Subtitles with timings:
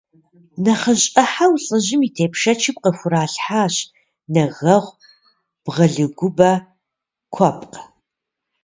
[0.63, 3.75] Нэхъыжь ӏыхьэу лӏыжьым и тепщэчым къыхуралъхьащ
[4.33, 4.95] нэгэгъу,
[5.63, 6.51] бгъэлыгубэ,
[7.33, 7.77] куэпкъ.